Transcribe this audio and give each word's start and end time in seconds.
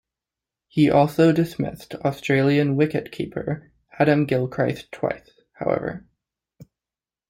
He 0.67 0.89
also 0.89 1.31
dismissed 1.31 1.93
Australian 1.93 2.75
wicket-keeper 2.75 3.71
Adam 3.99 4.25
Gilchrist 4.25 4.91
twice, 4.91 5.29
however. 5.53 6.07